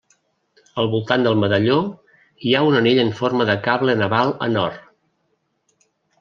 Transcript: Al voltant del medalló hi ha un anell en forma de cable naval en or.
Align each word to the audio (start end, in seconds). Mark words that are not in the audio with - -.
Al 0.83 0.87
voltant 0.93 1.25
del 1.27 1.37
medalló 1.43 1.75
hi 2.47 2.55
ha 2.55 2.63
un 2.71 2.79
anell 2.81 3.03
en 3.05 3.13
forma 3.21 3.47
de 3.51 3.57
cable 3.69 3.97
naval 4.01 4.35
en 4.49 4.59
or. 4.65 4.83